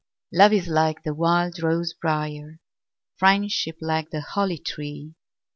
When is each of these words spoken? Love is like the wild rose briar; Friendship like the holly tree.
Love 0.33 0.51
is 0.51 0.67
like 0.67 1.03
the 1.03 1.13
wild 1.13 1.61
rose 1.61 1.93
briar; 1.93 2.59
Friendship 3.17 3.75
like 3.81 4.09
the 4.09 4.21
holly 4.21 4.57
tree. 4.57 5.13